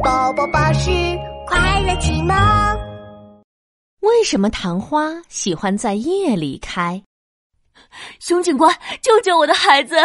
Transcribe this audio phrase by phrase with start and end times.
[0.00, 0.90] 宝宝巴士
[1.46, 2.34] 快乐启蒙。
[4.00, 7.02] 为什么昙花喜欢在夜里开？
[8.18, 9.96] 熊警官，救救我的孩子！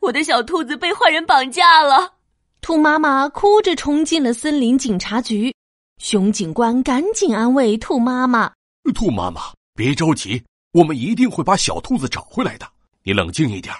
[0.00, 2.14] 我的小兔子被坏人绑架了。
[2.60, 5.54] 兔妈妈哭着冲进了森林警察局。
[5.98, 8.52] 熊警官赶紧安慰兔妈妈
[8.94, 9.42] ：“兔妈妈，
[9.74, 10.42] 别着急，
[10.72, 12.66] 我们一定会把小兔子找回来的。
[13.04, 13.72] 你冷静一点，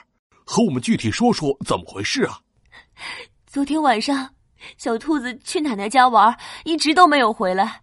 [0.45, 2.39] 和我们具体说说怎么回事啊？”
[3.47, 4.33] 昨天晚上，
[4.77, 7.81] 小兔子去奶奶家玩，一直都没有回来，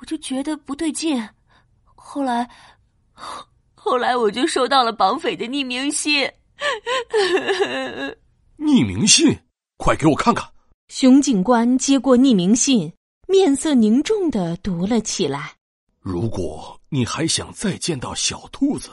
[0.00, 1.28] 我就觉得不对劲。
[1.94, 2.48] 后来，
[3.74, 6.30] 后来我就收到了绑匪的匿名信。
[8.58, 9.36] 匿名信，
[9.76, 10.48] 快给我看看！
[10.88, 12.92] 熊警官接过匿名信，
[13.28, 15.54] 面色凝重的读了起来
[16.00, 18.90] ：“如果你还想再见到小兔子，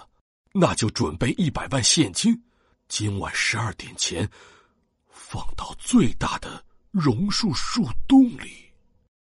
[0.53, 2.43] 那就准备一百万现金，
[2.87, 4.29] 今晚十二点前。”
[5.11, 8.71] 放到最大的榕树树洞里。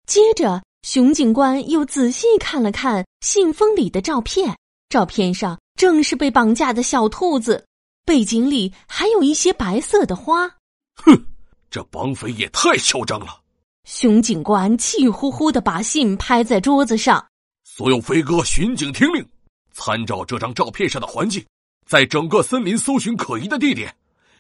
[0.08, 4.58] 接着，熊警官又仔细看了看信封里的照片，
[4.90, 7.66] 照片上正是被绑架的小兔子，
[8.04, 10.50] 背景里还有一些白色的花。
[10.96, 11.26] 哼，
[11.70, 13.42] 这绑匪也太嚣张了！
[13.86, 17.26] 熊警官气呼呼的把信拍在桌子上。
[17.64, 19.26] 所有飞鸽巡警听令，
[19.72, 21.46] 参照这张照片上的环境，
[21.88, 23.96] 在整个森林搜寻可疑的地点，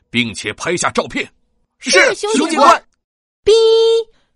[0.10, 1.32] 并且拍下照片。
[1.80, 2.84] 是熊警官。
[3.44, 3.52] 哔！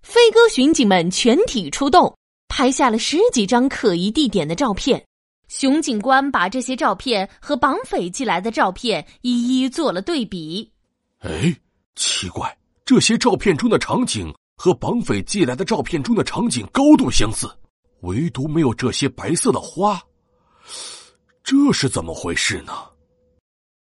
[0.01, 2.15] 飞鸽巡警们全体出动，
[2.47, 5.03] 拍下了十几张可疑地点的照片。
[5.47, 10.71] 熊警官把这些照片和绑匪寄来的照片一一做了对比。
[11.19, 11.55] 哎，
[11.95, 17.47] 奇怪，这些照片中的场景和绑匪寄来的照片中的场景高度相似，
[18.01, 20.01] 唯独没有这些白色的花，
[21.43, 22.73] 这是怎么回事呢？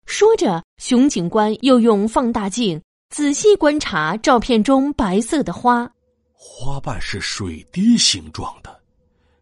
[0.05, 2.81] 说着，熊警官又用放大镜。
[3.13, 5.87] 仔细观察照片中白色的花，
[6.31, 8.81] 花瓣是水滴形状的，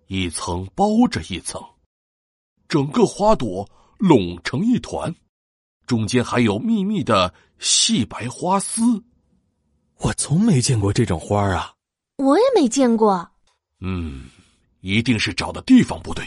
[0.08, 1.64] 一层包着一层，
[2.68, 3.66] 整个花朵
[3.98, 5.16] 拢成一团，
[5.88, 8.82] 中间还有密密的细白花丝。
[10.00, 11.74] 我从没见过这种花啊！
[12.18, 13.26] 我也没见过。
[13.80, 14.26] 嗯，
[14.82, 16.26] 一定是找的地方不对。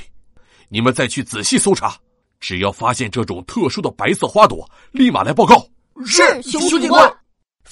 [0.71, 1.94] 你们再去仔细搜查，
[2.41, 5.62] 只要发现这种特殊的白色花朵，立马来报告。
[6.06, 7.15] 是熊警官。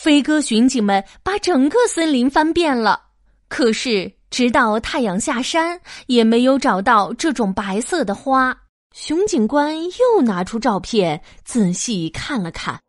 [0.03, 3.01] 飞鸽巡警们把整个森林翻遍了，
[3.47, 8.65] 可是直到太阳下山，也没有找到这种白色的花。
[8.93, 12.81] 熊警官又拿出照片仔细看了看，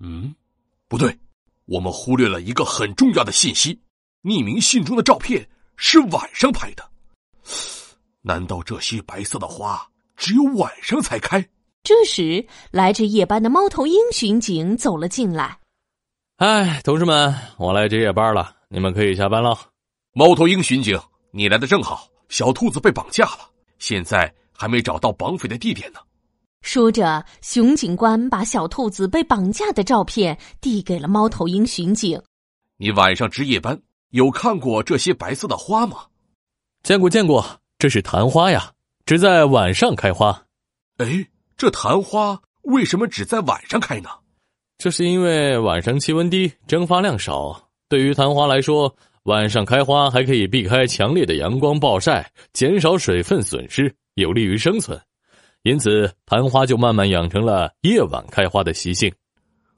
[0.00, 0.34] 嗯，
[0.86, 1.18] 不对，
[1.64, 3.80] 我们忽略了一个很重要的信息：
[4.22, 6.86] 匿名信中的照片是晚上拍的。
[8.20, 9.82] 难道这些白色的花
[10.14, 11.42] 只有晚上才开？
[11.82, 15.58] 这时，来值夜班的猫头鹰巡警走了进来。
[16.40, 19.54] 哎，同志们，我来值夜班了，你们可以下班了。
[20.14, 20.98] 猫头鹰巡警，
[21.32, 22.08] 你来的正好。
[22.30, 23.40] 小兔子被绑架了，
[23.78, 26.00] 现在还没找到绑匪的地点呢。
[26.62, 32.18] 说着，熊警官把小兔子被绑架的照片递给了猫头鹰巡警。
[32.78, 33.78] 你晚上值夜班，
[34.08, 36.06] 有看过这些白色的花吗？
[36.82, 37.44] 见过，见过。
[37.76, 38.72] 这是昙花呀，
[39.04, 40.42] 只在晚上开花。
[40.96, 41.26] 哎，
[41.58, 44.08] 这昙花为什么只在晚上开呢？
[44.82, 47.68] 这是因为晚上气温低，蒸发量少。
[47.86, 48.90] 对于昙花来说，
[49.24, 54.98] 晚上开花还可以避开强烈的阳光暴晒，减少水分损失，有利于生存。
[55.64, 59.12] 因此，昙花就慢慢养成了夜晚开花的习性。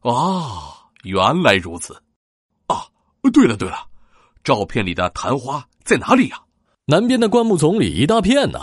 [0.02, 2.00] 啊，原来如此！
[2.68, 2.86] 啊，
[3.32, 3.78] 对了对了，
[4.44, 6.40] 照片里的昙花在哪里呀？
[6.84, 8.60] 南边的灌木丛里一大片呢。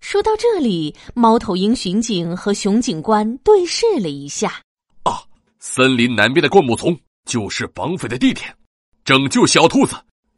[0.00, 4.60] 说到这里，猫头鹰巡警和熊警官对视了一下。
[5.60, 8.56] 森林南边的灌木丛就是绑匪的地点，
[9.04, 9.94] 拯救小兔子，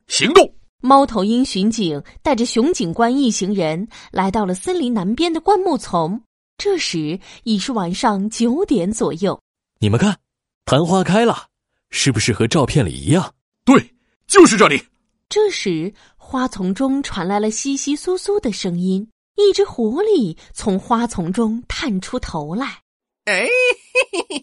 [0.09, 0.53] 行动！
[0.81, 6.21] 猫头鹰巡警带着熊警官一行人来到了森林南边的灌木丛。
[6.59, 9.41] 这时已是晚上九点左右。
[9.79, 10.19] 你们看，
[10.65, 11.47] 昙花开了，
[11.91, 13.33] 是不是和照片里一样？
[13.65, 13.95] 对，
[14.27, 14.83] 就是这里。
[15.29, 22.81] 这时，花丛中传来了窸窸窣窣的声音，一只狐狸从花丛中探出头来。
[23.27, 23.82] 哎，嘿嘿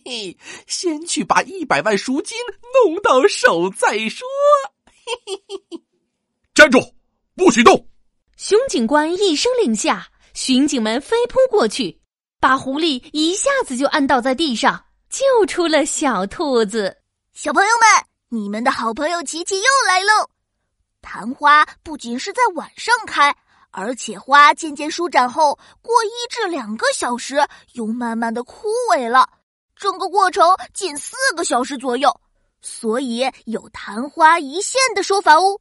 [0.10, 0.36] 嘿，
[0.66, 2.36] 先去把一百万赎金
[2.84, 4.28] 弄到手再说。
[5.06, 5.82] 嘿嘿嘿嘿，
[6.56, 6.80] 站住，
[7.36, 7.88] 不许动！
[8.36, 12.02] 熊警官一声令下，巡警们飞扑过去，
[12.40, 16.98] 把狐狸一下子就按倒在地上，救出了小兔子。
[17.34, 20.28] 小朋友们，你们的好朋友琪琪又来喽！
[21.04, 23.36] 昙花不仅是在晚上开。
[23.72, 29.30] 而且花渐渐舒展后，过一至两个小时，又慢慢的枯萎了。
[29.80, 32.16] 整个过程仅四个小时左右。
[32.62, 35.60] 所以有昙花一现的说法哦。